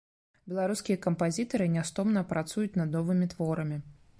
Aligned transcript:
Беларускія 0.53 1.01
кампазітары 1.03 1.67
нястомна 1.75 2.25
працуюць 2.33 2.77
над 2.83 2.89
новымі 2.99 3.29
творамі. 3.37 3.83